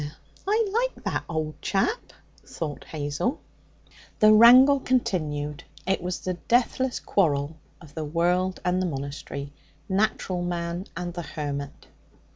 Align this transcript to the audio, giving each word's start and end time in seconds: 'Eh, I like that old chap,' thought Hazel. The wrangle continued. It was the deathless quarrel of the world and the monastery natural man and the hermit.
'Eh, 0.03 0.09
I 0.47 0.67
like 0.93 1.03
that 1.03 1.25
old 1.29 1.61
chap,' 1.61 2.11
thought 2.43 2.85
Hazel. 2.85 3.39
The 4.17 4.33
wrangle 4.33 4.79
continued. 4.79 5.63
It 5.85 6.01
was 6.01 6.21
the 6.21 6.33
deathless 6.47 6.99
quarrel 6.99 7.57
of 7.79 7.93
the 7.93 8.03
world 8.05 8.59
and 8.65 8.81
the 8.81 8.87
monastery 8.87 9.53
natural 9.87 10.41
man 10.41 10.87
and 10.97 11.13
the 11.13 11.21
hermit. 11.21 11.85